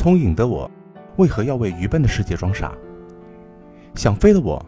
[0.00, 0.70] 聪颖的我，
[1.18, 2.72] 为何要为愚笨的世界装傻？
[3.94, 4.64] 想飞的我，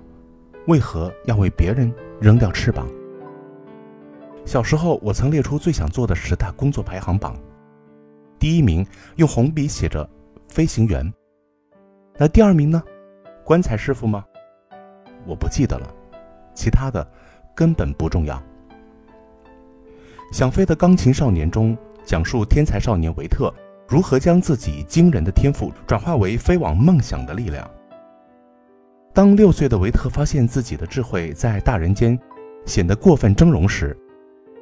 [0.66, 1.90] 为何要为别人
[2.20, 2.86] 扔掉翅膀？
[4.44, 7.34] 小时候，我曾列出最想做的十大工作排行榜，
[8.38, 8.86] 第一名
[9.16, 10.06] 用红笔写着
[10.52, 11.10] “飞行员”。
[12.18, 12.82] 那第二名呢？
[13.42, 14.26] 棺材师傅吗？
[15.26, 15.88] 我不记得了，
[16.54, 17.10] 其他的
[17.54, 18.38] 根本不重要。
[20.30, 21.74] 想飞的钢琴少年中，
[22.04, 23.50] 讲述天才少年维特
[23.92, 27.70] 如何将自己惊人的天赋转化为飞往梦想的力量。
[29.12, 32.18] 当六岁的维特发现自己的智慧在大人间
[32.64, 33.94] 显得过分峥嵘时，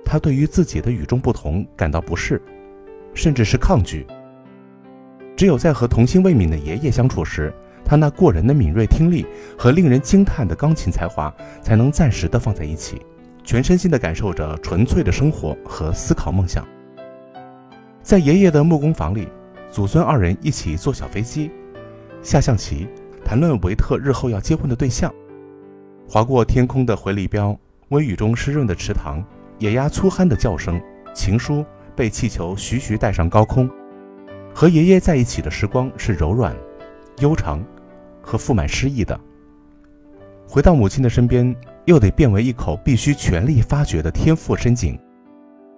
[0.04, 2.42] 他对于自己的与众不同感到不适，
[3.14, 4.04] 甚至是抗拒。
[5.37, 7.54] 只有在和童心未泯的爷爷相处时，
[7.84, 9.24] 他那过人的敏锐听力
[9.56, 13.01] 和令人惊叹的钢琴才华才能暂时的放在一起，
[13.45, 16.66] 全身心的感受着纯粹的生活和思考梦想。
[18.02, 19.28] 在爷爷的木工房里，
[19.70, 21.50] 祖孙二人一起坐小飞机，
[22.23, 22.88] 下象棋。
[23.23, 25.15] 谈论维特日后要结婚的对象，
[26.09, 27.56] 划过天空的回力镖，
[27.90, 29.23] 微雨中湿润的池塘，
[29.59, 30.80] 野鸭粗憨的叫声，
[31.15, 33.71] 情书被气球徐徐带上高空。
[34.52, 36.56] 和爷爷在一起的时光是柔软、
[37.18, 37.65] 悠长
[38.21, 39.21] 和富满诗意的。
[40.48, 44.98] 回到母亲的身边，又得变为一口必须全力发掘的天赋深井。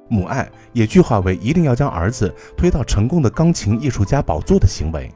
[0.09, 5.11] 母爱也具化为一定要将儿子推到成功的钢琴艺术家宝座的行为。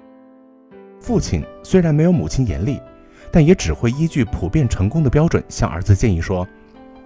[1.00, 2.80] 父亲虽然没有母亲严厉，
[3.30, 6.46] 但也只会依据普遍成功的标准向儿子建议说：“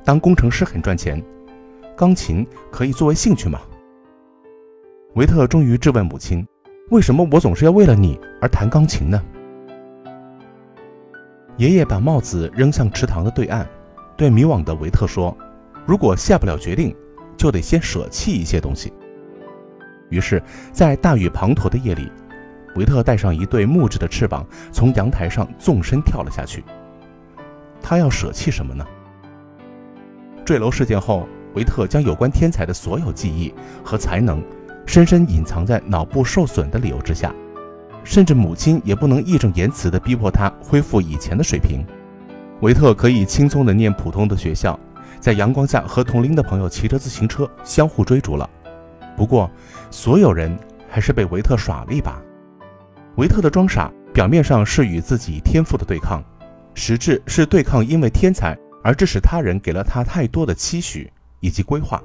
[0.05, 1.22] 当工程师很赚钱，
[1.97, 3.61] 钢琴可以作为兴趣吗？”
[5.15, 6.47] 维特终于质问母亲
[6.91, 9.20] ：“为什么我总是要为了你而弹钢琴呢？”
[11.59, 13.69] 爷爷把帽子扔向池塘的对岸，
[14.17, 15.37] 对迷惘的维特说
[15.84, 16.94] ：“如果下不了决定，
[17.41, 18.93] 就得先舍弃一些东西。”
[20.11, 22.13] 于是，在大雨滂沱的夜里。
[22.77, 26.63] 维特带上一对木质的翅膀，从阳台上纵身跳了下去。
[27.81, 28.84] 他要舍弃什么呢？
[30.45, 33.53] 坠楼事件后，维特将有关天才的所有记忆
[33.83, 34.41] 和才能，
[34.87, 37.34] 深深隐藏在脑部受损的理由之下，
[38.05, 41.84] 甚至母亲也不能义正言辞地逼迫他恢复以前的水平。
[42.61, 44.79] 维特可以轻松地念普通的学校，
[45.20, 48.48] 在阳光下和同龄的朋友骑着自行车相互追逐了。
[49.16, 49.50] 不过，
[49.91, 50.58] 所有人
[50.88, 52.20] 还是被维特耍了一把。
[53.16, 56.25] 维特的装傻，表面上是与自己天赋的对抗，
[56.75, 62.02] 实质是对抗因为天才而致使他人给了他太多的期许以及规划。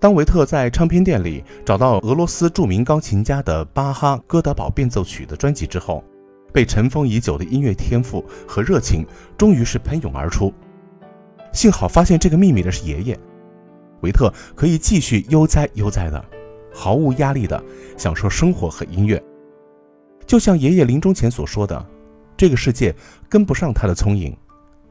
[0.00, 6.02] 当维特在唱片店里找到俄罗斯著名钢琴家的巴哈《哥德堡变奏曲》的专辑之后，
[6.52, 9.06] 被尘封已久的音乐天赋和热情
[9.38, 10.52] 终于是喷涌而出。
[11.56, 13.18] 幸好发现这个秘密的是爷爷，
[14.02, 16.22] 维特可以继续悠哉悠哉的。
[16.70, 17.64] 毫无压力的
[17.96, 19.20] 享受生活和音乐，
[20.26, 21.82] 就像爷爷临终前所说的
[22.36, 22.94] ：“这个世界
[23.30, 24.36] 跟不上他的聪颖，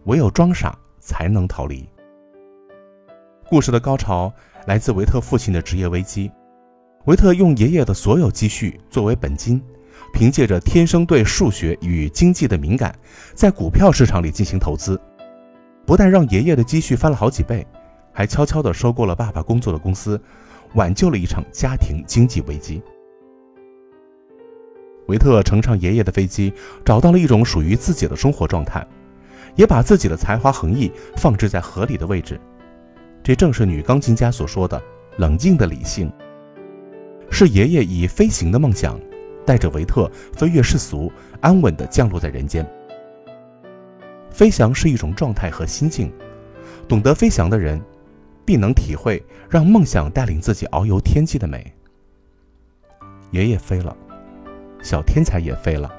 [0.06, 1.88] 唯有装傻才能逃离。”
[3.48, 4.34] 故事的高潮
[4.66, 6.32] 来自维特父亲的职业危机。
[7.06, 9.62] 维特用爷爷的所有积蓄作为本金，
[10.12, 12.98] 凭借着天生对数学与经济的敏感，
[13.36, 15.00] 在股票市场里进行投资，
[15.86, 17.66] 不但让爷爷的积蓄翻了好几倍，
[18.12, 20.20] 还悄悄地收购了爸爸工作的公司。
[20.74, 22.82] 挽救了一场家庭经济危机。
[25.08, 26.54] 维特乘上爷爷的飞机，
[26.84, 28.86] 找到了一种属于自己的生活状态，
[29.56, 32.38] 也把自己的才华横溢放置在合理的位置。
[33.24, 34.82] 这正是女钢琴家所说的
[35.16, 36.12] “冷静的理性”。
[37.32, 39.00] 是爷爷以飞行的梦想，
[39.46, 41.10] 带着维特飞越世俗，
[41.40, 42.70] 安稳地降落在人间。
[44.36, 46.12] 飞翔是一种状态和心境，
[46.90, 47.82] 懂得飞翔的人。
[48.44, 51.74] 必能体会让梦想带领自己遨游天际的美。
[53.32, 53.98] 爷爷飞了，
[54.84, 55.92] 小天才也飞了。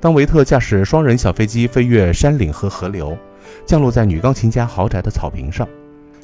[0.00, 3.16] 当维特驾驶双人小飞机飞越山岭和河流，
[3.64, 5.68] 降落在女钢琴家豪宅的草坪上，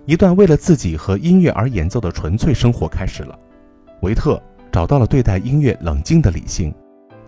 [0.04, 3.38] 一段为了自己和音乐而演奏的纯粹生活开始了。
[4.00, 4.42] 维特
[4.72, 6.74] 找到了对待音乐冷静的理性，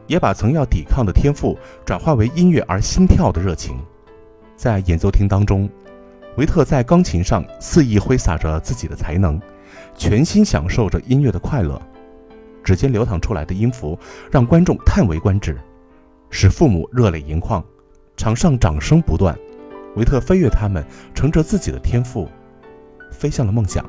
[0.07, 3.79] 也把曾要抵抗的天赋转化为音乐而心跳的热情。
[4.57, 5.69] 在演奏厅当中。
[6.37, 9.41] 维特在钢琴上肆意挥洒着自己的才能，
[9.97, 11.81] 全心享受着音乐的快乐。
[12.63, 13.99] 指尖流淌出来的音符
[14.31, 15.57] 让观众叹为观止，
[16.29, 17.65] 使父母热泪盈眶，
[18.19, 19.35] 场上掌声不断。
[19.97, 22.29] 维特飞跃他们，乘着自己的天赋，
[23.11, 23.83] 飞向了梦想。